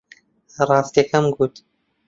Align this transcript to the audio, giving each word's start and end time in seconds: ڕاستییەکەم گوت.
ڕاستییەکەم 0.67 1.25
گوت. 1.35 1.53